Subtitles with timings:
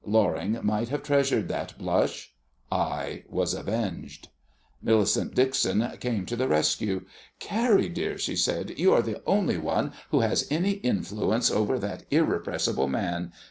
[0.03, 2.33] Loring might have treasured that blush.
[2.71, 4.29] I was avenged.
[4.81, 7.05] Millicent Dixon came to the rescue.
[7.39, 12.05] "Carrie, dear," she said, "you are the only one who has any influence over that
[12.09, 13.31] irrepressible man.